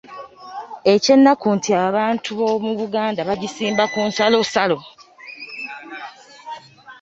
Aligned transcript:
Ekyennaku 0.93 1.47
nti 1.57 1.71
abantu 1.87 2.29
b’omu 2.37 2.71
Buganda 2.79 3.21
bagisimba 3.29 3.83
ku 3.91 3.97
lusalosalo. 4.03 4.77